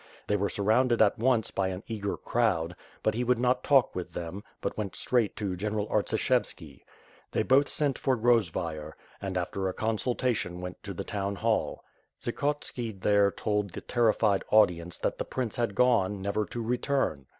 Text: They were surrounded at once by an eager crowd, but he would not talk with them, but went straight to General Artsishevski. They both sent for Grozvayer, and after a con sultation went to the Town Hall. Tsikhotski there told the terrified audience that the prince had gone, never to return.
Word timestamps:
They 0.25 0.35
were 0.35 0.49
surrounded 0.49 0.99
at 0.99 1.19
once 1.19 1.51
by 1.51 1.67
an 1.67 1.83
eager 1.87 2.17
crowd, 2.17 2.75
but 3.03 3.13
he 3.13 3.23
would 3.23 3.37
not 3.37 3.63
talk 3.63 3.93
with 3.93 4.13
them, 4.13 4.43
but 4.59 4.75
went 4.75 4.95
straight 4.95 5.35
to 5.35 5.55
General 5.55 5.87
Artsishevski. 5.89 6.81
They 7.31 7.43
both 7.43 7.69
sent 7.69 7.99
for 7.99 8.17
Grozvayer, 8.17 8.93
and 9.21 9.37
after 9.37 9.69
a 9.69 9.73
con 9.75 9.97
sultation 9.97 10.59
went 10.59 10.81
to 10.81 10.95
the 10.95 11.03
Town 11.03 11.35
Hall. 11.35 11.83
Tsikhotski 12.19 12.99
there 12.99 13.29
told 13.29 13.69
the 13.69 13.81
terrified 13.81 14.43
audience 14.49 14.97
that 14.97 15.19
the 15.19 15.23
prince 15.23 15.55
had 15.55 15.75
gone, 15.75 16.19
never 16.19 16.45
to 16.45 16.63
return. 16.63 17.27